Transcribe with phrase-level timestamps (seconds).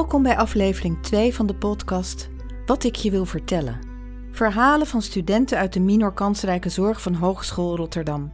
[0.00, 2.28] Welkom bij aflevering 2 van de podcast
[2.66, 3.78] Wat ik je wil vertellen.
[4.30, 8.32] Verhalen van studenten uit de minor kansrijke zorg van Hogeschool Rotterdam.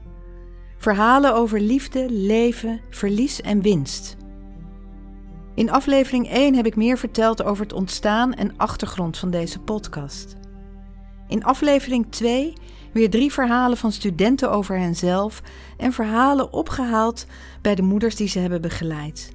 [0.79, 4.17] Verhalen over liefde, leven, verlies en winst.
[5.55, 10.37] In aflevering 1 heb ik meer verteld over het ontstaan en achtergrond van deze podcast.
[11.29, 12.53] In aflevering 2
[12.93, 15.43] weer drie verhalen van studenten over henzelf
[15.77, 17.27] en verhalen opgehaald
[17.63, 19.33] bij de moeders die ze hebben begeleid.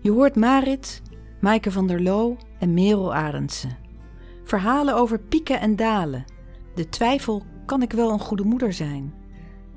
[0.00, 1.02] Je hoort Marit,
[1.42, 3.76] Maaike van der Loo en Merel Arendsen.
[4.44, 6.24] Verhalen over pieken en dalen.
[6.74, 9.14] De twijfel: kan ik wel een goede moeder zijn?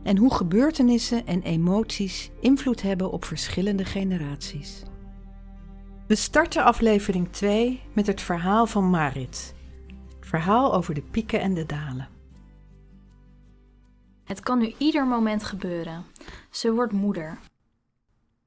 [0.03, 4.83] En hoe gebeurtenissen en emoties invloed hebben op verschillende generaties.
[6.07, 9.55] We starten aflevering 2 met het verhaal van Marit.
[10.16, 12.07] Het verhaal over de pieken en de dalen.
[14.23, 16.03] Het kan nu ieder moment gebeuren.
[16.50, 17.38] Ze wordt moeder.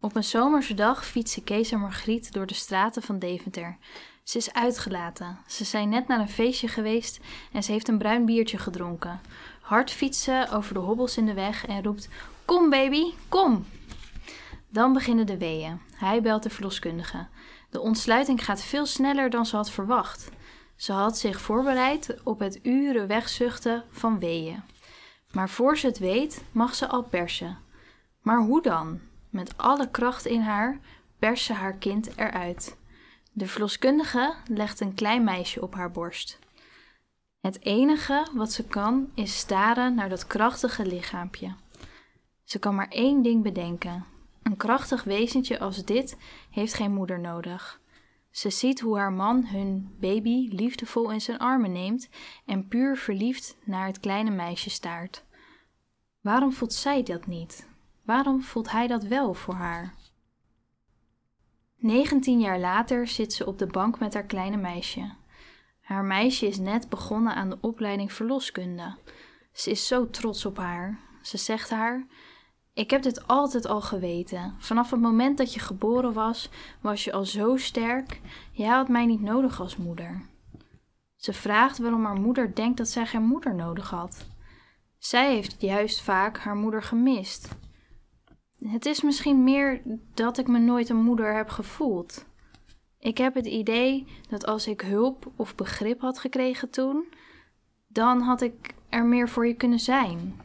[0.00, 3.76] Op een zomerse dag fietsen Kees en Margriet door de straten van Deventer.
[4.22, 5.38] Ze is uitgelaten.
[5.46, 7.20] Ze zijn net naar een feestje geweest
[7.52, 9.20] en ze heeft een bruin biertje gedronken.
[9.60, 12.08] Hard fietsen over de hobbels in de weg en roept:
[12.44, 13.66] Kom, baby, kom!
[14.68, 15.80] Dan beginnen de weeën.
[15.94, 17.26] Hij belt de verloskundige.
[17.70, 20.28] De ontsluiting gaat veel sneller dan ze had verwacht.
[20.76, 24.62] Ze had zich voorbereid op het uren wegzuchten van weeën.
[25.32, 27.58] Maar voor ze het weet, mag ze al persen.
[28.22, 29.00] Maar hoe dan?
[29.30, 30.80] Met alle kracht in haar
[31.18, 32.76] perst ze haar kind eruit.
[33.32, 36.38] De verloskundige legt een klein meisje op haar borst.
[37.40, 41.54] Het enige wat ze kan is staren naar dat krachtige lichaampje.
[42.44, 44.04] Ze kan maar één ding bedenken:
[44.42, 46.16] een krachtig wezentje als dit
[46.50, 47.80] heeft geen moeder nodig.
[48.30, 52.08] Ze ziet hoe haar man hun baby liefdevol in zijn armen neemt
[52.46, 55.24] en puur verliefd naar het kleine meisje staart.
[56.20, 57.67] Waarom voelt zij dat niet?
[58.08, 59.94] Waarom voelt hij dat wel voor haar?
[61.76, 65.14] 19 jaar later zit ze op de bank met haar kleine meisje.
[65.80, 68.96] Haar meisje is net begonnen aan de opleiding verloskunde.
[69.52, 70.98] Ze is zo trots op haar.
[71.22, 72.06] Ze zegt haar:
[72.74, 74.54] Ik heb dit altijd al geweten.
[74.58, 78.20] Vanaf het moment dat je geboren was, was je al zo sterk.
[78.52, 80.22] Jij had mij niet nodig als moeder.
[81.16, 84.26] Ze vraagt waarom haar moeder denkt dat zij geen moeder nodig had.
[84.98, 87.56] Zij heeft juist vaak haar moeder gemist.
[88.64, 89.82] Het is misschien meer
[90.14, 92.26] dat ik me nooit een moeder heb gevoeld.
[92.98, 97.04] Ik heb het idee dat als ik hulp of begrip had gekregen toen,
[97.88, 100.40] dan had ik er meer voor je kunnen zijn.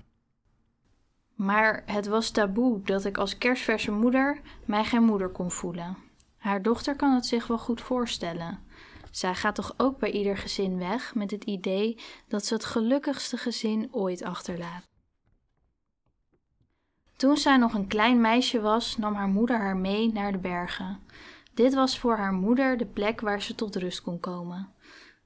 [1.35, 5.97] Maar het was taboe dat ik als kerstverse moeder mij geen moeder kon voelen.
[6.37, 8.59] Haar dochter kan het zich wel goed voorstellen.
[9.11, 11.97] Zij gaat toch ook bij ieder gezin weg met het idee
[12.27, 14.92] dat ze het gelukkigste gezin ooit achterlaat.
[17.23, 20.99] Toen zij nog een klein meisje was, nam haar moeder haar mee naar de bergen.
[21.53, 24.73] Dit was voor haar moeder de plek waar ze tot rust kon komen.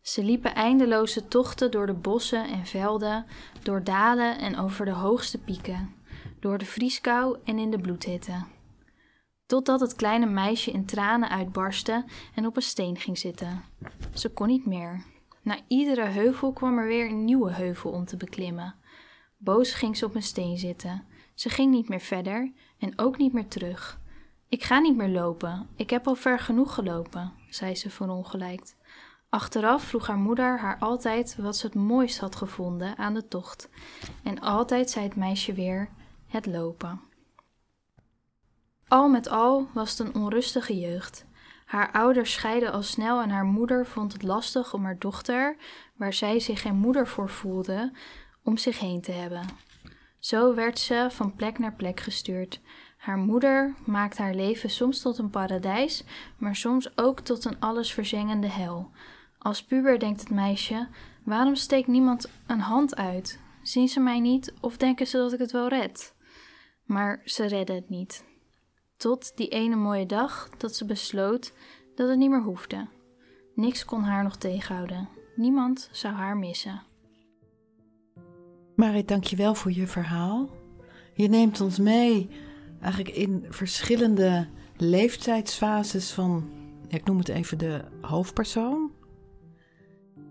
[0.01, 3.25] Ze liepen eindeloze tochten door de bossen en velden,
[3.63, 5.93] door dalen en over de hoogste pieken,
[6.39, 8.43] door de vrieskou en in de bloedhitte.
[9.45, 13.63] Totdat het kleine meisje in tranen uitbarstte en op een steen ging zitten.
[14.13, 15.03] Ze kon niet meer.
[15.41, 18.75] Na iedere heuvel kwam er weer een nieuwe heuvel om te beklimmen.
[19.37, 21.15] Boos ging ze op een steen zitten.
[21.37, 23.99] Ze ging niet meer verder en ook niet meer terug.
[24.49, 25.67] Ik ga niet meer lopen.
[25.75, 28.75] Ik heb al ver genoeg gelopen, zei ze verongelijkt.
[29.29, 33.69] Achteraf vroeg haar moeder haar altijd wat ze het mooist had gevonden aan de tocht.
[34.23, 35.89] En altijd zei het meisje weer:
[36.27, 37.01] het lopen.
[38.87, 41.25] Al met al was het een onrustige jeugd.
[41.65, 45.57] Haar ouders scheiden al snel en haar moeder vond het lastig om haar dochter,
[45.95, 47.91] waar zij zich geen moeder voor voelde,
[48.43, 49.66] om zich heen te hebben.
[50.27, 52.61] Zo werd ze van plek naar plek gestuurd.
[52.97, 56.03] Haar moeder maakt haar leven soms tot een paradijs,
[56.37, 58.91] maar soms ook tot een allesverzengende hel.
[59.37, 60.87] Als puber denkt het meisje:
[61.23, 63.39] waarom steekt niemand een hand uit?
[63.61, 66.15] Zien ze mij niet of denken ze dat ik het wel red?
[66.83, 68.25] Maar ze redden het niet.
[68.97, 71.53] Tot die ene mooie dag dat ze besloot
[71.95, 72.87] dat het niet meer hoefde.
[73.55, 75.09] Niks kon haar nog tegenhouden.
[75.35, 76.86] Niemand zou haar missen.
[78.77, 80.49] Marit, dankjewel voor je verhaal.
[81.13, 82.29] Je neemt ons mee
[82.81, 86.49] eigenlijk in verschillende leeftijdsfases van,
[86.87, 88.91] ik noem het even de hoofdpersoon.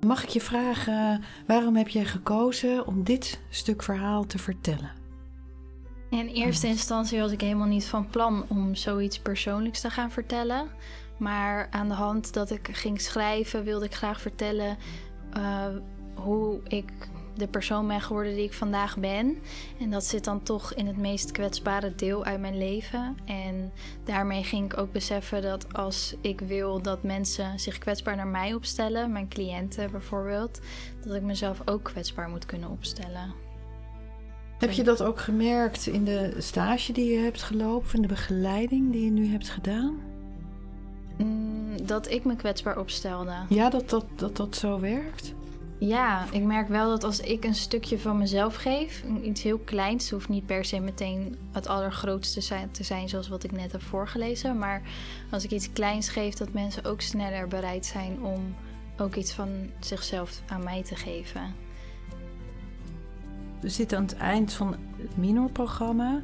[0.07, 4.93] Mag ik je vragen, waarom heb jij gekozen om dit stuk verhaal te vertellen?
[6.11, 10.69] In eerste instantie was ik helemaal niet van plan om zoiets persoonlijks te gaan vertellen.
[11.19, 14.77] Maar aan de hand dat ik ging schrijven, wilde ik graag vertellen
[15.37, 15.67] uh,
[16.15, 16.93] hoe ik
[17.37, 19.39] de persoon ben geworden die ik vandaag ben.
[19.81, 23.17] En dat zit dan toch in het meest kwetsbare deel uit mijn leven.
[23.25, 23.73] En
[24.05, 28.55] daarmee ging ik ook beseffen dat als ik wil dat mensen zich kwetsbaar naar mij
[28.55, 30.61] opstellen, mijn cliënten bijvoorbeeld,
[31.05, 33.35] dat ik mezelf ook kwetsbaar moet kunnen opstellen.
[34.59, 38.93] Heb je dat ook gemerkt in de stage die je hebt gelopen, in de begeleiding
[38.93, 40.01] die je nu hebt gedaan?
[41.19, 43.35] Mm, dat ik me kwetsbaar opstelde.
[43.49, 45.35] Ja, dat dat, dat dat zo werkt?
[45.79, 50.11] Ja, ik merk wel dat als ik een stukje van mezelf geef, iets heel kleins,
[50.11, 54.59] hoeft niet per se meteen het allergrootste te zijn zoals wat ik net heb voorgelezen,
[54.59, 54.83] maar
[55.31, 58.55] als ik iets kleins geef, dat mensen ook sneller bereid zijn om
[58.99, 59.49] ook iets van
[59.81, 61.55] zichzelf aan mij te geven.
[63.61, 66.21] We zitten aan het eind van het Minor-programma.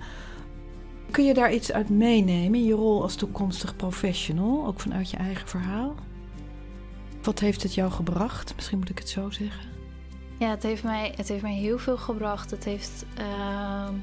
[1.11, 5.17] Kun je daar iets uit meenemen in je rol als toekomstig professional, ook vanuit je
[5.17, 5.95] eigen verhaal?
[7.23, 8.53] Wat heeft het jou gebracht?
[8.57, 9.71] Misschien moet ik het zo zeggen.
[10.39, 12.51] Ja, het heeft mij, het heeft mij heel veel gebracht.
[12.51, 13.95] Het heeft ehm,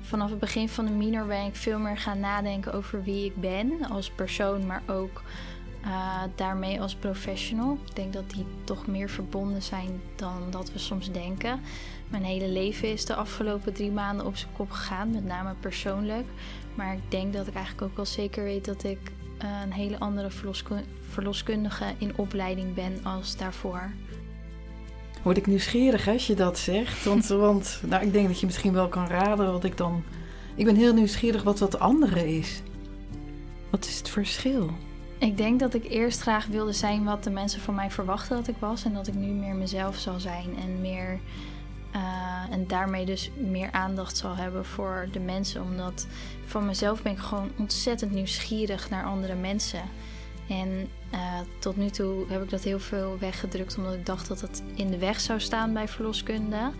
[0.00, 3.40] vanaf het begin van de minor ben ik veel meer gaan nadenken over wie ik
[3.40, 5.22] ben als persoon, maar ook
[5.84, 7.78] uh, daarmee als professional.
[7.86, 11.60] Ik denk dat die toch meer verbonden zijn dan dat we soms denken.
[12.08, 16.26] Mijn hele leven is de afgelopen drie maanden op zijn kop gegaan, met name persoonlijk.
[16.74, 18.98] Maar ik denk dat ik eigenlijk ook wel zeker weet dat ik
[19.38, 20.30] een hele andere
[21.10, 23.90] verloskundige in opleiding ben als daarvoor.
[25.22, 27.04] Word ik nieuwsgierig als je dat zegt?
[27.04, 30.02] Want, want nou, ik denk dat je misschien wel kan raden wat ik dan.
[30.54, 32.62] Ik ben heel nieuwsgierig wat wat andere is.
[33.70, 34.70] Wat is het verschil?
[35.18, 38.48] Ik denk dat ik eerst graag wilde zijn wat de mensen van mij verwachten dat
[38.48, 38.84] ik was.
[38.84, 40.56] En dat ik nu meer mezelf zal zijn.
[40.62, 41.20] En, meer,
[41.94, 45.62] uh, en daarmee dus meer aandacht zal hebben voor de mensen.
[45.62, 46.06] Omdat
[46.44, 49.82] van mezelf ben ik gewoon ontzettend nieuwsgierig naar andere mensen.
[50.48, 54.40] En uh, tot nu toe heb ik dat heel veel weggedrukt omdat ik dacht dat
[54.40, 56.70] het in de weg zou staan bij verloskunde.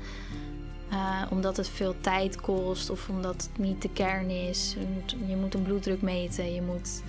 [0.92, 4.76] Uh, omdat het veel tijd kost of omdat het niet de kern is.
[5.26, 7.02] Je moet een bloeddruk meten, je moet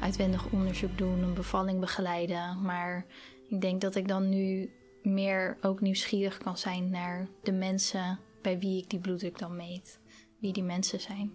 [0.00, 2.62] uitwendig onderzoek doen, een bevalling begeleiden.
[2.62, 3.04] Maar
[3.48, 4.70] ik denk dat ik dan nu
[5.04, 9.98] meer ook nieuwsgierig kan zijn naar de mensen bij wie ik die bloeddruk dan meet.
[10.40, 11.34] Wie die mensen zijn.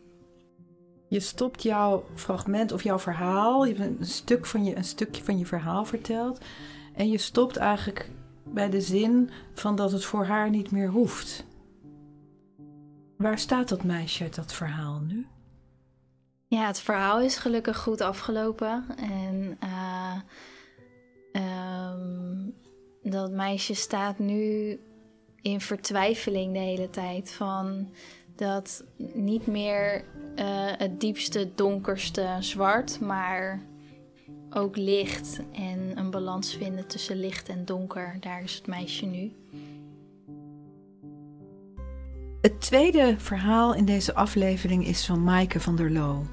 [1.08, 5.24] Je stopt jouw fragment of jouw verhaal, je hebt een, stuk van je, een stukje
[5.24, 6.40] van je verhaal verteld.
[6.94, 8.10] En je stopt eigenlijk
[8.44, 11.46] bij de zin van dat het voor haar niet meer hoeft.
[13.18, 15.28] Waar staat dat meisje uit dat verhaal nu?
[16.48, 18.86] Ja, het verhaal is gelukkig goed afgelopen.
[18.98, 20.16] En uh,
[21.94, 22.56] um,
[23.10, 24.80] dat meisje staat nu
[25.42, 27.32] in vertwijfeling de hele tijd.
[27.32, 27.90] Van
[28.36, 28.84] dat
[29.14, 30.04] niet meer
[30.36, 33.62] uh, het diepste, donkerste zwart, maar
[34.50, 35.40] ook licht.
[35.52, 38.18] En een balans vinden tussen licht en donker.
[38.20, 39.32] Daar is het meisje nu.
[42.42, 46.26] Het tweede verhaal in deze aflevering is van Maaike van der Loo.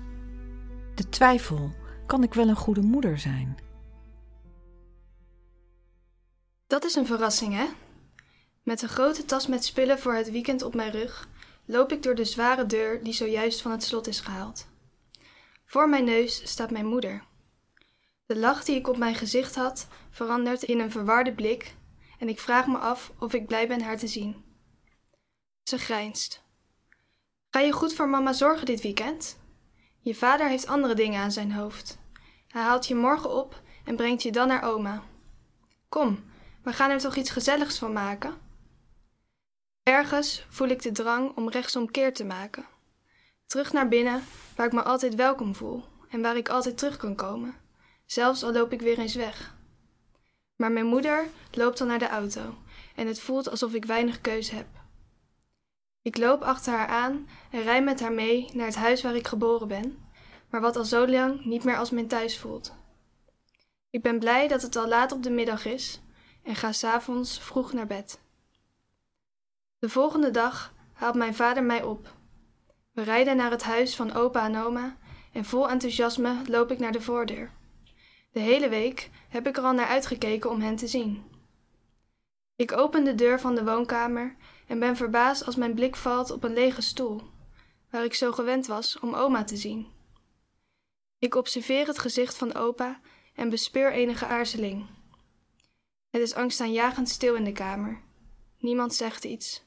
[0.94, 1.70] De twijfel:
[2.06, 3.56] kan ik wel een goede moeder zijn?
[6.66, 7.66] Dat is een verrassing, hè?
[8.62, 11.28] Met een grote tas met spullen voor het weekend op mijn rug
[11.64, 14.66] loop ik door de zware deur die zojuist van het slot is gehaald.
[15.64, 17.24] Voor mijn neus staat mijn moeder.
[18.26, 21.74] De lach die ik op mijn gezicht had verandert in een verwarde blik
[22.18, 24.44] en ik vraag me af of ik blij ben haar te zien.
[25.62, 26.42] Ze grijnst.
[27.50, 29.38] Ga je goed voor mama zorgen dit weekend?
[30.00, 31.98] Je vader heeft andere dingen aan zijn hoofd.
[32.48, 35.02] Hij haalt je morgen op en brengt je dan naar oma.
[35.88, 36.24] Kom,
[36.66, 38.34] we gaan er toch iets gezelligs van maken?
[39.82, 42.66] Ergens voel ik de drang om rechtsomkeer te maken.
[43.46, 44.22] Terug naar binnen,
[44.56, 47.54] waar ik me altijd welkom voel en waar ik altijd terug kan komen,
[48.06, 49.54] zelfs al loop ik weer eens weg.
[50.56, 52.54] Maar mijn moeder loopt al naar de auto
[52.94, 54.68] en het voelt alsof ik weinig keuze heb.
[56.02, 59.26] Ik loop achter haar aan en rij met haar mee naar het huis waar ik
[59.26, 59.98] geboren ben,
[60.50, 62.74] maar wat al zo lang niet meer als mijn thuis voelt.
[63.90, 66.00] Ik ben blij dat het al laat op de middag is
[66.46, 68.20] en ga s'avonds vroeg naar bed.
[69.78, 72.14] De volgende dag haalt mijn vader mij op.
[72.92, 74.96] We rijden naar het huis van opa en oma
[75.32, 77.50] en vol enthousiasme loop ik naar de voordeur.
[78.30, 81.24] De hele week heb ik er al naar uitgekeken om hen te zien.
[82.56, 84.36] Ik open de deur van de woonkamer
[84.66, 87.22] en ben verbaasd als mijn blik valt op een lege stoel,
[87.90, 89.86] waar ik zo gewend was om oma te zien.
[91.18, 93.00] Ik observeer het gezicht van opa
[93.34, 94.95] en bespeur enige aarzeling.
[96.16, 98.00] Het is angstaanjagend stil in de kamer.
[98.58, 99.64] Niemand zegt iets.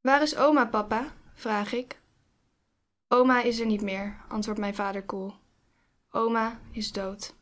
[0.00, 1.14] Waar is oma, papa?
[1.34, 2.00] vraag ik.
[3.08, 5.34] Oma is er niet meer, antwoordt mijn vader koel.
[6.10, 7.34] Oma is dood.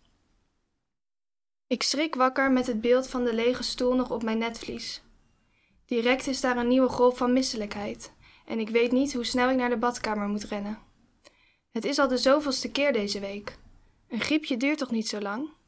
[1.66, 5.02] Ik schrik wakker met het beeld van de lege stoel nog op mijn netvlies.
[5.86, 8.12] Direct is daar een nieuwe golf van misselijkheid
[8.46, 10.78] en ik weet niet hoe snel ik naar de badkamer moet rennen.
[11.70, 13.58] Het is al de zoveelste keer deze week.
[14.08, 15.60] Een griepje duurt toch niet zo lang?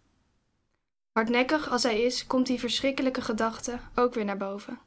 [1.14, 4.78] Hardnekkig als hij is, komt die verschrikkelijke gedachte ook weer naar boven.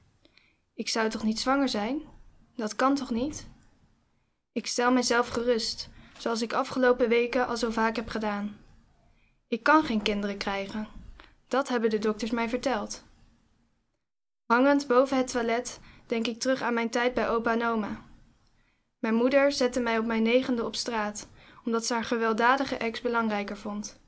[0.73, 2.01] Ik zou toch niet zwanger zijn?
[2.55, 3.47] Dat kan toch niet?
[4.51, 8.57] Ik stel mezelf gerust, zoals ik afgelopen weken al zo vaak heb gedaan.
[9.47, 10.87] Ik kan geen kinderen krijgen.
[11.47, 13.03] Dat hebben de dokters mij verteld.
[14.45, 18.01] Hangend boven het toilet denk ik terug aan mijn tijd bij opa en oma.
[18.99, 21.27] Mijn moeder zette mij op mijn negende op straat,
[21.65, 23.99] omdat ze haar gewelddadige ex belangrijker vond.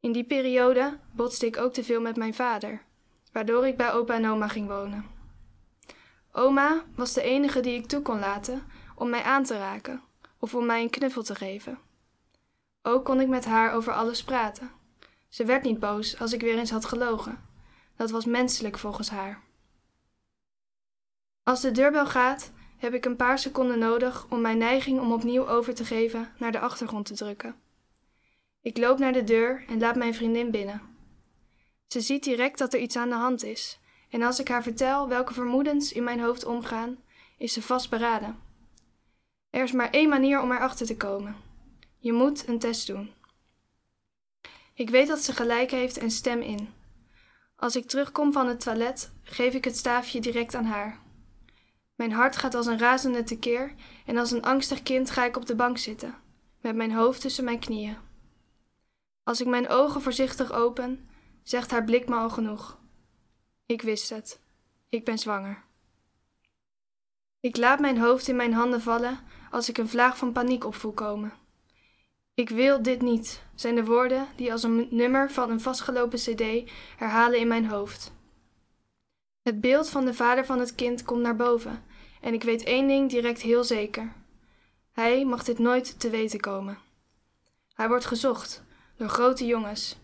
[0.00, 2.82] In die periode botste ik ook te veel met mijn vader,
[3.32, 5.06] waardoor ik bij opa en oma ging wonen.
[6.32, 8.62] Oma was de enige die ik toe kon laten
[8.94, 10.02] om mij aan te raken
[10.38, 11.78] of om mij een knuffel te geven.
[12.82, 14.70] Ook kon ik met haar over alles praten.
[15.28, 17.48] Ze werd niet boos als ik weer eens had gelogen.
[17.96, 19.42] Dat was menselijk volgens haar.
[21.42, 25.48] Als de deurbel gaat, heb ik een paar seconden nodig om mijn neiging om opnieuw
[25.48, 27.54] over te geven naar de achtergrond te drukken.
[28.62, 30.82] Ik loop naar de deur en laat mijn vriendin binnen.
[31.86, 33.78] Ze ziet direct dat er iets aan de hand is,
[34.10, 36.98] en als ik haar vertel welke vermoedens in mijn hoofd omgaan,
[37.38, 38.38] is ze vastberaden.
[39.50, 41.36] Er is maar één manier om erachter te komen.
[41.98, 43.10] Je moet een test doen.
[44.74, 46.68] Ik weet dat ze gelijk heeft en stem in.
[47.56, 50.98] Als ik terugkom van het toilet, geef ik het staafje direct aan haar.
[51.94, 53.74] Mijn hart gaat als een razende tekeer
[54.06, 56.14] en als een angstig kind ga ik op de bank zitten,
[56.60, 57.96] met mijn hoofd tussen mijn knieën.
[59.24, 61.08] Als ik mijn ogen voorzichtig open,
[61.42, 62.78] zegt haar blik me al genoeg.
[63.66, 64.40] Ik wist het.
[64.88, 65.62] Ik ben zwanger.
[67.40, 69.18] Ik laat mijn hoofd in mijn handen vallen
[69.50, 71.32] als ik een vlaag van paniek opvoel komen.
[72.34, 76.70] Ik wil dit niet, zijn de woorden die als een nummer van een vastgelopen CD
[76.96, 78.12] herhalen in mijn hoofd.
[79.42, 81.84] Het beeld van de vader van het kind komt naar boven
[82.20, 84.12] en ik weet één ding direct heel zeker.
[84.92, 86.78] Hij mag dit nooit te weten komen.
[87.74, 88.62] Hij wordt gezocht
[89.00, 89.96] door grote jongens.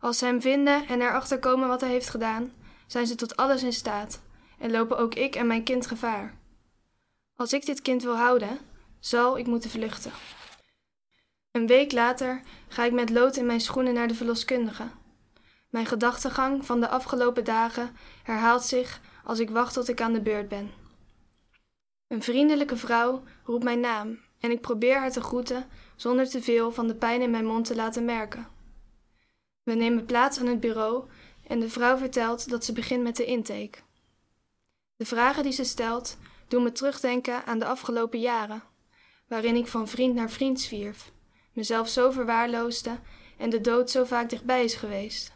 [0.00, 2.52] Als ze hem vinden en erachter komen wat hij heeft gedaan,
[2.86, 4.20] zijn ze tot alles in staat
[4.58, 6.34] en lopen ook ik en mijn kind gevaar.
[7.36, 8.58] Als ik dit kind wil houden,
[9.00, 10.12] zal ik moeten vluchten.
[11.50, 14.88] Een week later ga ik met lood in mijn schoenen naar de verloskundige.
[15.68, 20.22] Mijn gedachtegang van de afgelopen dagen herhaalt zich als ik wacht tot ik aan de
[20.22, 20.70] beurt ben.
[22.08, 26.72] Een vriendelijke vrouw roept mijn naam en ik probeer haar te groeten zonder te veel
[26.72, 28.48] van de pijn in mijn mond te laten merken.
[29.62, 31.04] We nemen plaats aan het bureau
[31.46, 33.78] en de vrouw vertelt dat ze begint met de intake.
[34.96, 38.62] De vragen die ze stelt doen me terugdenken aan de afgelopen jaren,
[39.28, 41.12] waarin ik van vriend naar vriend zwierf,
[41.52, 42.98] mezelf zo verwaarloosde
[43.38, 45.32] en de dood zo vaak dichtbij is geweest.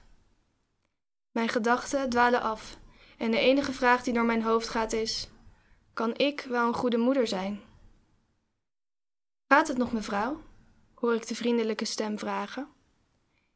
[1.31, 2.79] Mijn gedachten dwalen af
[3.19, 5.29] en de enige vraag die door mijn hoofd gaat is:
[5.95, 7.61] kan ik wel een goede moeder zijn?
[9.49, 10.43] Gaat het nog, mevrouw?
[11.01, 12.69] Hoor ik de vriendelijke stem vragen.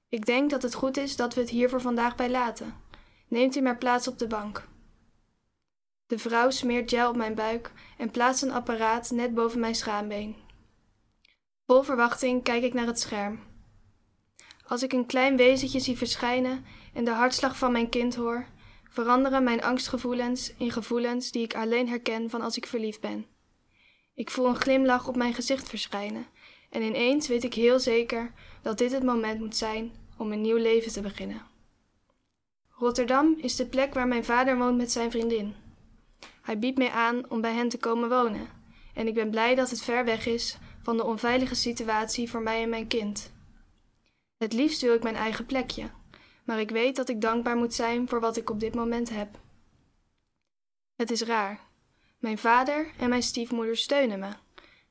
[0.08, 2.74] Ik denk dat het goed is dat we het hier voor vandaag bij laten.
[3.28, 4.68] Neemt u maar plaats op de bank.
[6.06, 10.36] De vrouw smeert gel op mijn buik en plaatst een apparaat net boven mijn schaambeen.
[11.66, 13.40] Vol verwachting kijk ik naar het scherm.
[14.66, 18.46] Als ik een klein wezentje zie verschijnen en de hartslag van mijn kind hoor,
[18.88, 23.26] veranderen mijn angstgevoelens in gevoelens die ik alleen herken van als ik verliefd ben.
[24.14, 26.26] Ik voel een glimlach op mijn gezicht verschijnen
[26.72, 30.56] en ineens weet ik heel zeker dat dit het moment moet zijn om een nieuw
[30.56, 31.42] leven te beginnen.
[32.70, 35.54] Rotterdam is de plek waar mijn vader woont met zijn vriendin.
[36.42, 38.48] Hij biedt mij aan om bij hen te komen wonen
[38.94, 42.62] en ik ben blij dat het ver weg is van de onveilige situatie voor mij
[42.62, 43.32] en mijn kind.
[44.36, 45.90] Het liefst wil ik mijn eigen plekje,
[46.44, 49.38] maar ik weet dat ik dankbaar moet zijn voor wat ik op dit moment heb.
[50.96, 51.60] Het is raar.
[52.18, 54.30] Mijn vader en mijn stiefmoeder steunen me,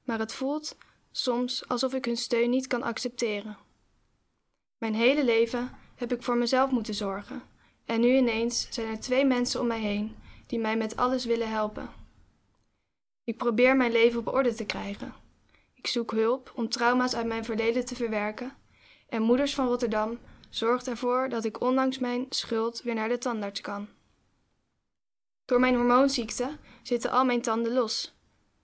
[0.03, 0.77] maar het voelt
[1.11, 3.57] soms alsof ik hun steun niet kan accepteren.
[4.77, 7.43] Mijn hele leven heb ik voor mezelf moeten zorgen,
[7.85, 10.15] en nu ineens zijn er twee mensen om mij heen
[10.47, 11.89] die mij met alles willen helpen.
[13.23, 15.13] Ik probeer mijn leven op orde te krijgen.
[15.73, 18.55] Ik zoek hulp om trauma's uit mijn verleden te verwerken,
[19.09, 23.61] en Moeders van Rotterdam zorgt ervoor dat ik ondanks mijn schuld weer naar de tandarts
[23.61, 23.87] kan.
[25.45, 28.13] Door mijn hormoonziekte zitten al mijn tanden los.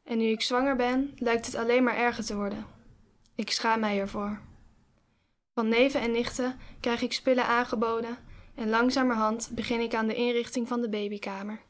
[0.07, 2.65] En nu ik zwanger ben, lijkt het alleen maar erger te worden.
[3.35, 4.39] Ik schaam mij ervoor.
[5.53, 8.17] Van neven en nichten krijg ik spullen aangeboden
[8.55, 11.61] en langzamerhand begin ik aan de inrichting van de babykamer.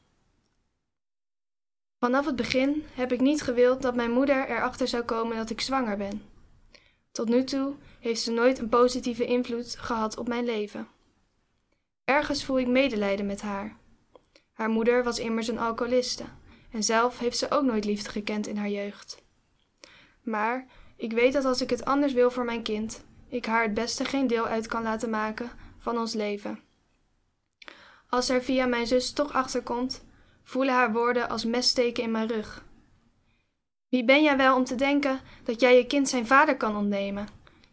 [1.99, 5.61] Vanaf het begin heb ik niet gewild dat mijn moeder erachter zou komen dat ik
[5.61, 6.21] zwanger ben.
[7.11, 10.87] Tot nu toe heeft ze nooit een positieve invloed gehad op mijn leven.
[12.03, 13.77] Ergens voel ik medelijden met haar.
[14.53, 16.25] Haar moeder was immers een alcoholiste
[16.77, 19.23] en zelf heeft ze ook nooit liefde gekend in haar jeugd.
[20.21, 20.65] Maar
[20.95, 24.05] ik weet dat als ik het anders wil voor mijn kind, ik haar het beste
[24.05, 26.59] geen deel uit kan laten maken van ons leven.
[28.09, 30.05] Als er via mijn zus toch achterkomt,
[30.43, 32.65] voelen haar woorden als messteken in mijn rug.
[33.89, 37.27] Wie ben jij wel om te denken dat jij je kind zijn vader kan ontnemen?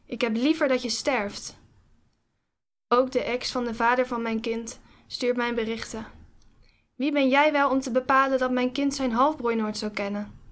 [0.07, 1.57] Ik heb liever dat je sterft.
[2.89, 6.07] Ook de ex van de vader van mijn kind stuurt mij berichten.
[6.95, 10.43] Wie ben jij wel om te bepalen dat mijn kind zijn halfbroer nooit zou kennen?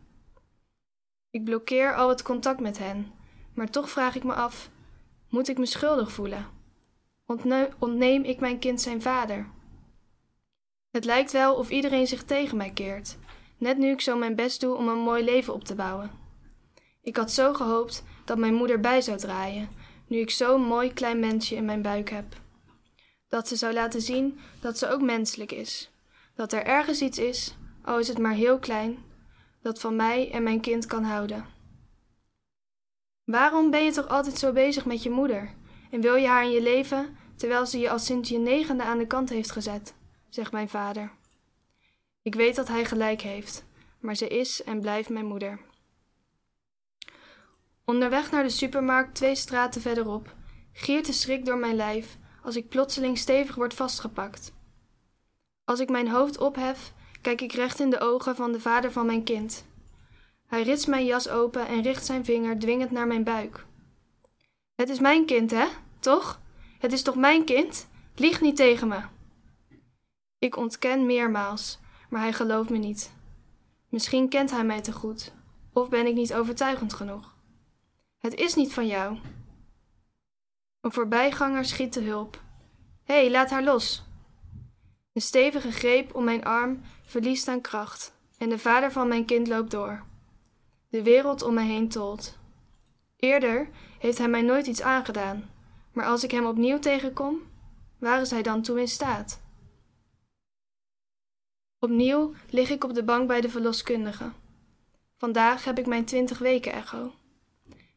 [1.31, 3.13] Ik blokkeer al het contact met hen,
[3.55, 4.71] maar toch vraag ik me af:
[5.29, 6.47] moet ik me schuldig voelen?
[7.79, 9.47] ontneem ik mijn kind zijn vader?
[10.91, 13.19] Het lijkt wel of iedereen zich tegen mij keert,
[13.59, 16.11] net nu ik zo mijn best doe om een mooi leven op te bouwen.
[17.03, 19.69] Ik had zo gehoopt dat mijn moeder bij zou draaien,
[20.07, 22.25] nu ik zo'n mooi klein mensje in mijn buik heb.
[23.29, 25.92] Dat ze zou laten zien dat ze ook menselijk is,
[26.35, 28.99] dat er ergens iets is, al is het maar heel klein,
[29.63, 31.47] dat van mij en mijn kind kan houden.
[33.25, 35.55] Waarom ben je toch altijd zo bezig met je moeder
[35.91, 38.99] en wil je haar in je leven terwijl ze je al sinds je negende aan
[38.99, 39.95] de kant heeft gezet?
[40.29, 41.13] zegt mijn vader.
[42.23, 43.65] Ik weet dat hij gelijk heeft,
[44.01, 45.61] maar ze is en blijft mijn moeder.
[47.85, 50.35] Onderweg naar de supermarkt twee straten verderop
[50.73, 54.53] giert de schrik door mijn lijf als ik plotseling stevig word vastgepakt.
[55.73, 59.07] Als ik mijn hoofd ophef, kijk ik recht in de ogen van de vader van
[59.07, 59.65] mijn kind.
[60.47, 63.67] Hij ritst mijn jas open en richt zijn vinger dwingend naar mijn buik.
[64.75, 65.67] Het is mijn kind, hè?
[65.99, 66.41] Toch?
[66.79, 67.89] Het is toch mijn kind?
[68.15, 69.01] Lieg niet tegen me.
[70.39, 71.79] Ik ontken meermaals,
[72.11, 73.13] maar hij gelooft me niet.
[73.89, 75.33] Misschien kent hij mij te goed,
[75.73, 77.35] of ben ik niet overtuigend genoeg.
[78.19, 79.19] Het is niet van jou.
[80.81, 82.41] Een voorbijganger schiet te hulp.
[83.05, 84.11] Hé, hey, laat haar los.
[85.13, 89.49] Een stevige greep om mijn arm verliest aan kracht en de vader van mijn kind
[89.49, 90.05] loopt door.
[90.89, 92.39] De wereld om me heen tolt.
[93.17, 95.51] Eerder heeft hij mij nooit iets aangedaan,
[95.93, 97.43] maar als ik hem opnieuw tegenkom,
[97.99, 99.41] waar is hij dan toe in staat?
[101.79, 104.33] Opnieuw lig ik op de bank bij de verloskundige.
[105.17, 107.15] Vandaag heb ik mijn 20 weken echo.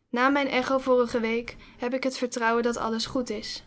[0.10, 3.63] Na mijn echo vorige week heb ik het vertrouwen dat alles goed is,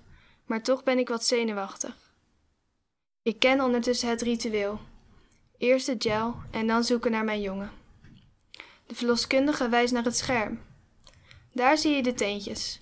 [0.46, 2.07] maar toch ben ik wat zenuwachtig.
[3.28, 4.80] Ik ken ondertussen het ritueel.
[5.58, 7.70] Eerst de gel en dan zoeken naar mijn jongen.
[8.86, 10.60] De verloskundige wijst naar het scherm.
[11.52, 12.80] Daar zie je de teentjes.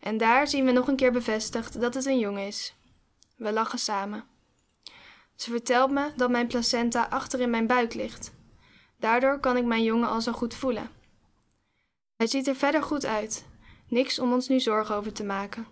[0.00, 2.74] En daar zien we nog een keer bevestigd dat het een jongen is.
[3.36, 4.24] We lachen samen.
[5.34, 8.32] Ze vertelt me dat mijn placenta achter in mijn buik ligt.
[8.98, 10.90] Daardoor kan ik mijn jongen al zo goed voelen.
[12.16, 13.46] Hij ziet er verder goed uit.
[13.88, 15.66] Niks om ons nu zorgen over te maken.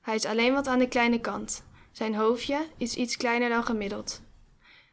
[0.00, 1.64] Hij is alleen wat aan de kleine kant.
[1.96, 4.20] Zijn hoofdje is iets kleiner dan gemiddeld.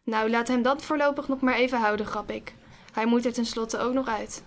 [0.03, 2.53] Nou, laat hem dat voorlopig nog maar even houden, grap ik.
[2.93, 4.43] Hij moet er tenslotte ook nog uit.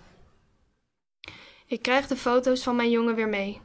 [1.66, 3.60] Ik krijg de foto's van mijn jongen weer mee.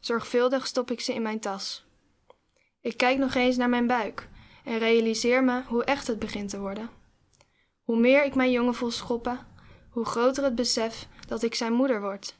[0.00, 1.84] Zorgvuldig stop ik ze in mijn tas.
[2.80, 4.28] Ik kijk nog eens naar mijn buik
[4.64, 6.90] en realiseer me hoe echt het begint te worden.
[7.82, 9.46] Hoe meer ik mijn jongen voel schoppen,
[9.90, 12.36] hoe groter het besef dat ik zijn moeder word.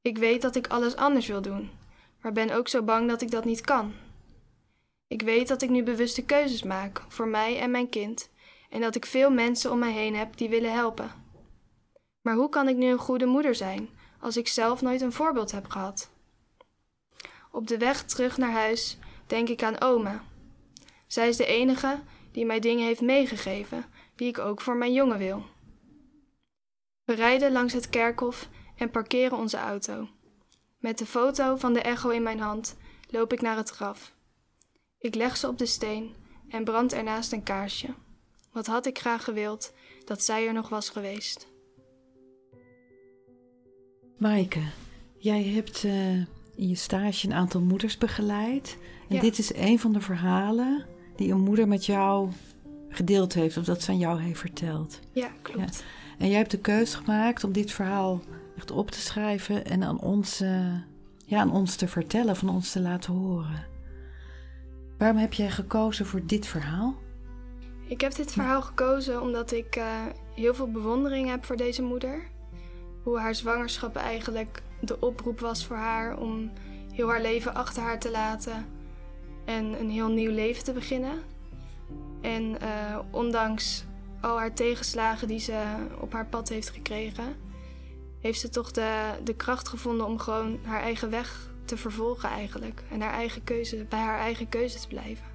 [0.00, 1.70] Ik weet dat ik alles anders wil doen,
[2.20, 3.94] maar ben ook zo bang dat ik dat niet kan.
[5.08, 8.30] Ik weet dat ik nu bewuste keuzes maak voor mij en mijn kind
[8.70, 11.10] en dat ik veel mensen om mij heen heb die willen helpen.
[12.20, 13.88] Maar hoe kan ik nu een goede moeder zijn
[14.20, 16.10] als ik zelf nooit een voorbeeld heb gehad?
[17.50, 20.24] Op de weg terug naar huis denk ik aan oma.
[21.06, 22.00] Zij is de enige
[22.32, 23.84] die mij dingen heeft meegegeven
[24.16, 25.44] die ik ook voor mijn jongen wil.
[27.04, 30.08] We rijden langs het kerkhof en parkeren onze auto.
[30.78, 32.76] Met de foto van de echo in mijn hand
[33.10, 34.14] loop ik naar het graf.
[34.98, 36.14] Ik leg ze op de steen
[36.48, 37.94] en brand ernaast een kaarsje.
[38.52, 39.72] Wat had ik graag gewild
[40.04, 41.48] dat zij er nog was geweest.
[44.18, 44.60] Maaike,
[45.18, 46.12] jij hebt uh,
[46.54, 48.78] in je stage een aantal moeders begeleid.
[49.08, 52.30] En dit is een van de verhalen die een moeder met jou
[52.88, 55.00] gedeeld heeft, of dat ze aan jou heeft verteld.
[55.12, 55.84] Ja, klopt.
[56.18, 58.20] En jij hebt de keuze gemaakt om dit verhaal
[58.56, 60.74] echt op te schrijven en aan ons, uh,
[61.24, 63.75] ja, aan ons te vertellen, van ons te laten horen.
[64.98, 66.94] Waarom heb jij gekozen voor dit verhaal?
[67.86, 69.84] Ik heb dit verhaal gekozen omdat ik uh,
[70.34, 72.22] heel veel bewondering heb voor deze moeder.
[73.02, 76.50] Hoe haar zwangerschap eigenlijk de oproep was voor haar om
[76.92, 78.66] heel haar leven achter haar te laten
[79.44, 81.18] en een heel nieuw leven te beginnen.
[82.20, 83.84] En uh, ondanks
[84.20, 85.62] al haar tegenslagen die ze
[86.00, 87.36] op haar pad heeft gekregen,
[88.20, 92.82] heeft ze toch de, de kracht gevonden om gewoon haar eigen weg te vervolgen eigenlijk.
[92.90, 95.26] En haar eigen keuze, bij haar eigen keuze te blijven.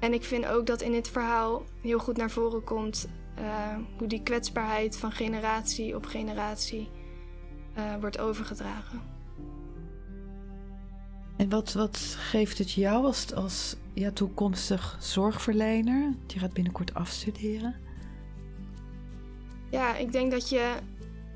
[0.00, 4.08] En ik vind ook dat in dit verhaal heel goed naar voren komt uh, hoe
[4.08, 6.88] die kwetsbaarheid van generatie op generatie
[7.78, 9.02] uh, wordt overgedragen.
[11.36, 16.14] En wat, wat geeft het jou als, als ja, toekomstig zorgverlener?
[16.26, 17.74] Je gaat binnenkort afstuderen.
[19.70, 20.72] Ja, ik denk dat je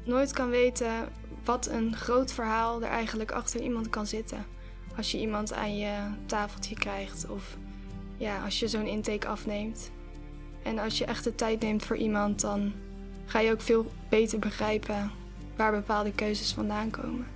[0.08, 1.08] nooit kan weten
[1.44, 4.46] wat een groot verhaal er eigenlijk achter iemand kan zitten.
[4.96, 5.94] Als je iemand aan je
[6.26, 7.56] tafeltje krijgt of
[8.16, 9.90] ja, als je zo'n intake afneemt.
[10.62, 12.72] En als je echt de tijd neemt voor iemand, dan
[13.26, 15.10] ga je ook veel beter begrijpen
[15.56, 17.26] waar bepaalde keuzes vandaan komen.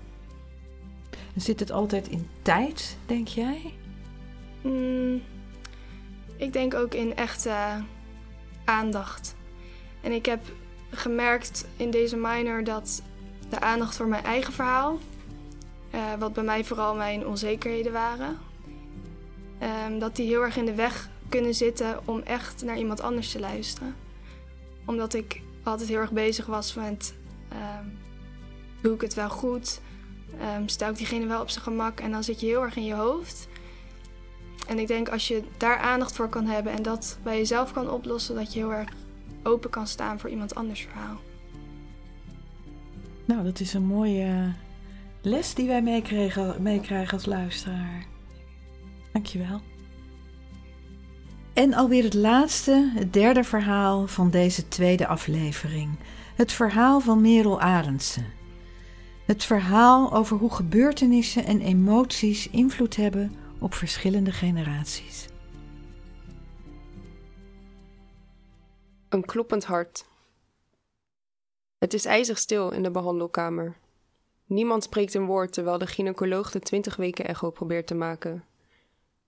[1.37, 3.75] Zit het altijd in tijd, denk jij?
[4.63, 5.23] Mm,
[6.37, 7.55] ik denk ook in echte
[8.65, 9.35] aandacht.
[10.01, 10.41] En ik heb
[10.93, 13.03] gemerkt in deze minor dat
[13.49, 14.99] de aandacht voor mijn eigen verhaal,
[15.95, 18.39] uh, wat bij mij vooral mijn onzekerheden waren,
[19.87, 23.33] um, dat die heel erg in de weg kunnen zitten om echt naar iemand anders
[23.33, 23.95] te luisteren.
[24.87, 27.15] Omdat ik altijd heel erg bezig was met,
[27.53, 27.99] um,
[28.81, 29.81] doe ik het wel goed?
[30.57, 32.01] Um, stel ik diegene wel op zijn gemak?
[32.01, 33.49] En dan zit je heel erg in je hoofd.
[34.67, 37.91] En ik denk als je daar aandacht voor kan hebben en dat bij jezelf kan
[37.91, 38.89] oplossen, dat je heel erg
[39.43, 41.21] open kan staan voor iemand anders verhaal.
[43.25, 44.53] Nou, dat is een mooie
[45.21, 45.83] les die wij
[46.59, 48.07] meekrijgen, als luisteraar.
[49.13, 49.61] Dankjewel.
[51.53, 55.91] En alweer het laatste, het derde verhaal van deze tweede aflevering.
[56.35, 58.27] Het verhaal van Merel Arendsen.
[59.27, 65.29] Het verhaal over hoe gebeurtenissen en emoties invloed hebben op verschillende generaties.
[69.12, 70.05] Een kloppend hart.
[71.79, 73.77] Het is ijzig stil in de behandelkamer.
[74.46, 78.44] Niemand spreekt een woord terwijl de gynaecoloog de 20 weken echo probeert te maken.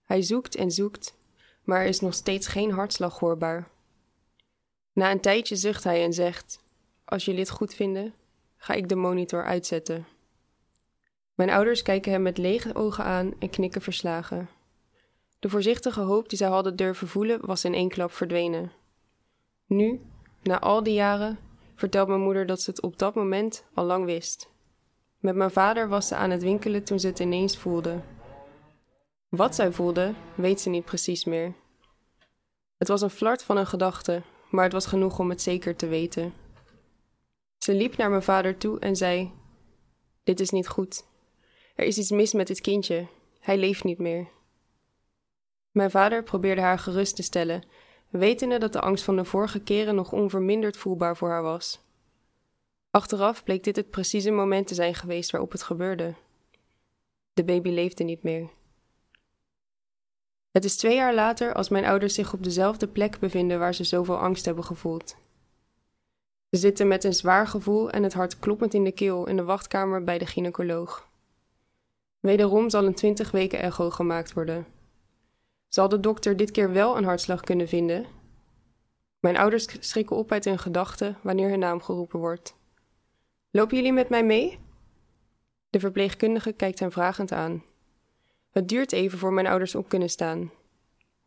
[0.04, 1.14] Hij zoekt en zoekt,
[1.62, 3.68] maar er is nog steeds geen hartslag hoorbaar.
[4.92, 6.62] Na een tijdje zucht hij en zegt:
[7.04, 8.14] Als jullie het goed vinden,
[8.56, 10.06] ga ik de monitor uitzetten.
[11.34, 14.48] Mijn ouders kijken hem met lege ogen aan en knikken verslagen.
[15.38, 18.82] De voorzichtige hoop die zij hadden durven voelen was in één klap verdwenen.
[19.66, 20.00] Nu,
[20.42, 21.38] na al die jaren,
[21.74, 24.52] vertelt mijn moeder dat ze het op dat moment al lang wist.
[25.18, 28.00] Met mijn vader was ze aan het winkelen toen ze het ineens voelde.
[29.28, 31.54] Wat zij voelde, weet ze niet precies meer.
[32.76, 35.86] Het was een flart van een gedachte, maar het was genoeg om het zeker te
[35.86, 36.34] weten.
[37.58, 39.32] Ze liep naar mijn vader toe en zei:
[40.24, 41.04] Dit is niet goed.
[41.74, 43.06] Er is iets mis met dit kindje.
[43.40, 44.28] Hij leeft niet meer.
[45.70, 47.64] Mijn vader probeerde haar gerust te stellen,
[48.18, 51.80] wetende dat de angst van de vorige keren nog onverminderd voelbaar voor haar was.
[52.90, 56.14] Achteraf bleek dit het precieze moment te zijn geweest waarop het gebeurde.
[57.32, 58.48] De baby leefde niet meer.
[60.50, 63.84] Het is twee jaar later als mijn ouders zich op dezelfde plek bevinden waar ze
[63.84, 65.16] zoveel angst hebben gevoeld.
[66.50, 69.44] Ze zitten met een zwaar gevoel en het hart kloppend in de keel in de
[69.44, 71.08] wachtkamer bij de gynaecoloog.
[72.20, 74.73] Wederom zal een 20 weken echo gemaakt worden.
[75.74, 78.06] Zal de dokter dit keer wel een hartslag kunnen vinden?
[79.20, 82.56] Mijn ouders schrikken op uit hun gedachten wanneer hun naam geroepen wordt.
[83.50, 84.58] Lopen jullie met mij mee?
[85.70, 87.64] De verpleegkundige kijkt hem vragend aan.
[88.50, 90.50] Het duurt even voor mijn ouders op kunnen staan.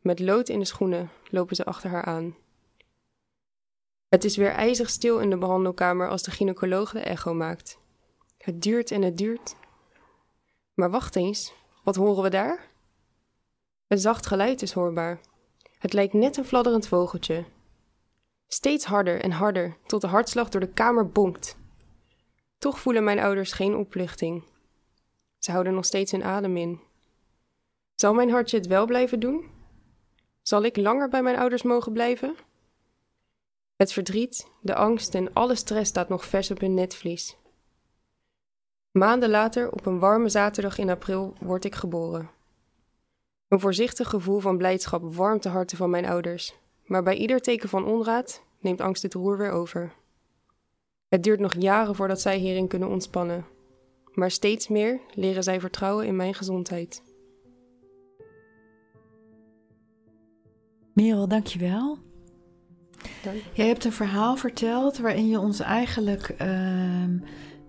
[0.02, 2.36] Met lood in de schoenen lopen ze achter haar aan.
[4.08, 7.80] Het is weer ijzig stil in de behandelkamer als de gynaecoloog de echo maakt.
[8.38, 9.56] Het duurt en het duurt.
[10.74, 12.76] Maar wacht eens, wat horen we daar?
[13.88, 15.20] Een zacht geluid is hoorbaar.
[15.78, 17.46] Het lijkt net een fladderend vogeltje.
[18.48, 21.58] Steeds harder en harder, tot de hartslag door de kamer bonkt.
[22.58, 24.44] Toch voelen mijn ouders geen opluchting.
[25.40, 26.82] Ze houden nog steeds hun adem in.
[27.96, 29.50] Zal mijn hartje het wel blijven doen?
[30.42, 32.36] Zal ik langer bij mijn ouders mogen blijven?
[33.76, 37.38] Het verdriet, de angst en alle stress staat nog vers op hun netvlies.
[38.92, 42.37] Maanden later, op een warme zaterdag in april, word ik geboren.
[43.48, 46.56] Een voorzichtig gevoel van blijdschap warmt de harten van mijn ouders,
[46.86, 49.94] maar bij ieder teken van onraad neemt angst het roer weer over.
[51.08, 53.46] Het duurt nog jaren voordat zij hierin kunnen ontspannen,
[54.14, 57.04] maar steeds meer leren zij vertrouwen in mijn gezondheid.
[60.94, 61.98] Merel, dankjewel.
[63.24, 63.42] Dank.
[63.54, 67.06] Jij hebt een verhaal verteld waarin je ons eigenlijk uh,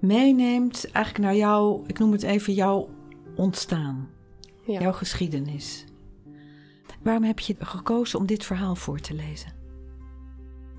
[0.00, 2.88] meeneemt, eigenlijk naar jou, ik noem het even jouw
[3.36, 4.08] ontstaan,
[4.72, 4.80] ja.
[4.80, 5.84] jouw geschiedenis.
[7.02, 9.52] Waarom heb je gekozen om dit verhaal voor te lezen?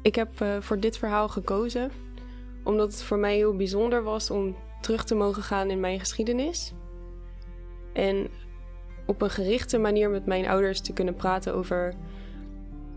[0.01, 1.91] Ik heb uh, voor dit verhaal gekozen
[2.63, 6.73] omdat het voor mij heel bijzonder was om terug te mogen gaan in mijn geschiedenis.
[7.93, 8.27] En
[9.05, 11.93] op een gerichte manier met mijn ouders te kunnen praten over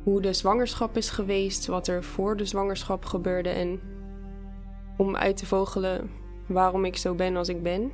[0.03, 3.81] hoe de zwangerschap is geweest, wat er voor de zwangerschap gebeurde en
[4.97, 6.11] om uit te vogelen
[6.47, 7.93] waarom ik zo ben als ik ben.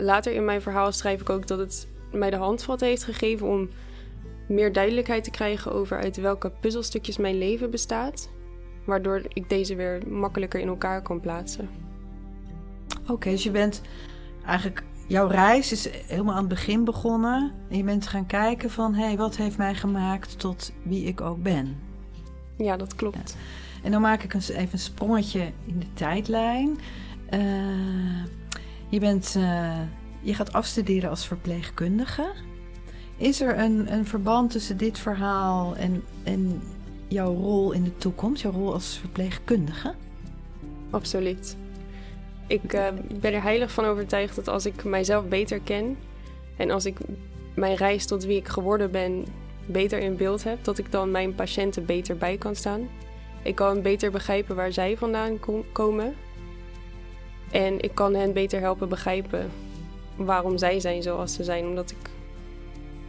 [0.00, 3.68] Later in mijn verhaal schrijf ik ook dat het mij de handvat heeft gegeven om
[4.48, 8.30] meer duidelijkheid te krijgen over uit welke puzzelstukjes mijn leven bestaat,
[8.84, 11.68] waardoor ik deze weer makkelijker in elkaar kan plaatsen.
[13.08, 13.80] Oké, dus je bent
[14.46, 17.52] eigenlijk jouw reis is helemaal aan het begin begonnen.
[17.70, 21.20] En je bent gaan kijken van, hé, hey, wat heeft mij gemaakt tot wie ik
[21.20, 21.76] ook ben?
[22.56, 23.36] Ja, dat klopt.
[23.82, 26.78] En dan maak ik even een sprongetje in de tijdlijn.
[27.34, 28.24] Uh,
[28.92, 29.80] je, bent, uh,
[30.20, 32.32] je gaat afstuderen als verpleegkundige.
[33.16, 36.62] Is er een, een verband tussen dit verhaal en, en
[37.08, 39.94] jouw rol in de toekomst, jouw rol als verpleegkundige?
[40.90, 41.56] Absoluut.
[42.46, 42.86] Ik uh,
[43.20, 45.96] ben er heilig van overtuigd dat als ik mijzelf beter ken
[46.56, 46.98] en als ik
[47.54, 49.24] mijn reis tot wie ik geworden ben
[49.66, 52.88] beter in beeld heb, dat ik dan mijn patiënten beter bij kan staan.
[53.42, 55.38] Ik kan beter begrijpen waar zij vandaan
[55.72, 56.14] komen.
[57.52, 59.50] En ik kan hen beter helpen begrijpen
[60.16, 62.10] waarom zij zijn zoals ze zijn, omdat ik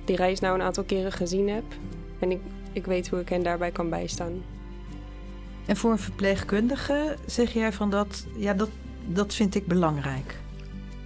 [0.06, 1.64] die reis nou een aantal keren gezien heb.
[2.20, 2.40] En ik,
[2.72, 4.44] ik weet hoe ik hen daarbij kan bijstaan.
[5.66, 8.70] En voor een verpleegkundige zeg jij van dat, ja, dat,
[9.06, 10.38] dat vind ik belangrijk.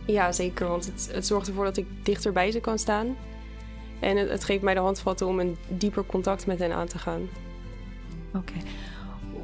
[0.06, 0.68] Ja, zeker.
[0.68, 3.16] Want het, het zorgt ervoor dat ik dichter bij ze kan staan.
[4.00, 6.98] En het, het geeft mij de handvatten om een dieper contact met hen aan te
[6.98, 7.30] gaan.
[8.34, 8.54] Oké.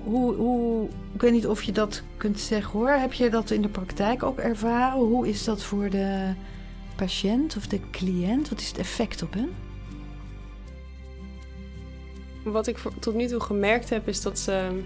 [0.03, 2.89] Hoe, hoe, ik weet niet of je dat kunt zeggen hoor.
[2.89, 4.99] Heb je dat in de praktijk ook ervaren?
[4.99, 6.33] Hoe is dat voor de
[6.95, 8.49] patiënt of de cliënt?
[8.49, 9.49] Wat is het effect op hen?
[12.43, 14.83] Wat ik tot nu toe gemerkt heb, is dat ze,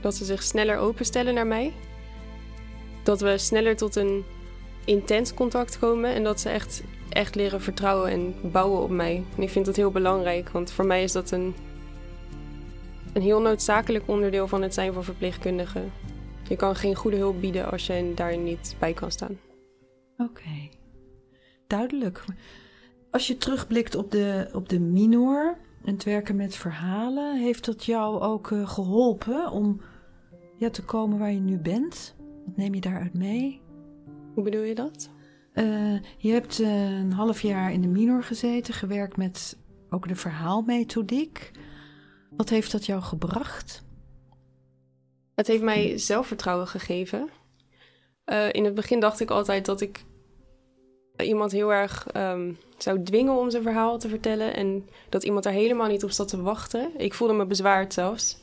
[0.00, 1.72] dat ze zich sneller openstellen naar mij
[3.04, 4.24] dat we sneller tot een
[4.84, 9.22] intens contact komen en dat ze echt, echt leren vertrouwen en bouwen op mij.
[9.36, 11.54] En ik vind dat heel belangrijk, want voor mij is dat een,
[13.14, 15.82] een heel noodzakelijk onderdeel van het zijn van verpleegkundige.
[16.48, 19.38] Je kan geen goede hulp bieden als je daar niet bij kan staan.
[20.16, 20.68] Oké,
[21.66, 22.24] duidelijk.
[23.10, 27.84] Als je terugblikt op de, op de minor en het werken met verhalen, heeft dat
[27.84, 29.80] jou ook uh, geholpen om
[30.56, 32.14] ja, te komen waar je nu bent?
[32.46, 33.60] Wat neem je daaruit mee?
[34.34, 35.10] Hoe bedoel je dat?
[35.54, 39.58] Uh, je hebt uh, een half jaar in de minor gezeten, gewerkt met
[39.90, 41.50] ook de verhaalmethodiek.
[42.36, 43.82] Wat heeft dat jou gebracht?
[45.34, 47.28] Het heeft mij zelfvertrouwen gegeven.
[48.26, 50.04] Uh, in het begin dacht ik altijd dat ik
[51.16, 54.54] iemand heel erg um, zou dwingen om zijn verhaal te vertellen.
[54.54, 56.90] En dat iemand daar helemaal niet op zat te wachten.
[56.96, 58.38] Ik voelde me bezwaard zelfs.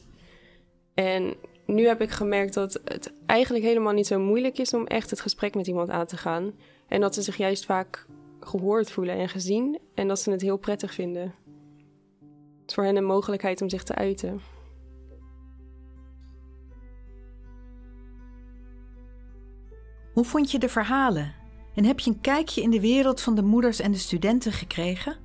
[0.93, 1.33] En
[1.65, 5.21] nu heb ik gemerkt dat het eigenlijk helemaal niet zo moeilijk is om echt het
[5.21, 6.53] gesprek met iemand aan te gaan.
[6.87, 8.05] En dat ze zich juist vaak
[8.39, 11.33] gehoord voelen en gezien en dat ze het heel prettig vinden.
[12.73, 14.41] Voor hen een mogelijkheid om zich te uiten.
[20.13, 21.33] Hoe vond je de verhalen?
[21.75, 25.17] En heb je een kijkje in de wereld van de moeders en de studenten gekregen?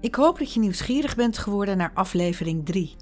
[0.00, 2.96] Ik hoop dat je nieuwsgierig bent geworden naar aflevering 3.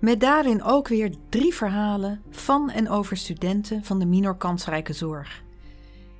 [0.00, 5.42] Met daarin ook weer drie verhalen van en over studenten van de minor kansrijke zorg.